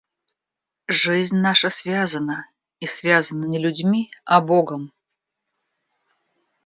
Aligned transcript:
Жизнь 0.89 1.37
наша 1.37 1.69
связана, 1.69 2.47
и 2.79 2.87
связана 2.87 3.45
не 3.45 3.59
людьми, 3.59 4.09
а 4.25 4.41
Богом. 4.41 4.91